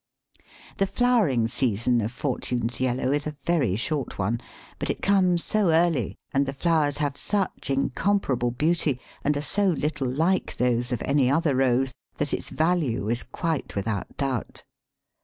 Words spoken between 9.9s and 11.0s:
like those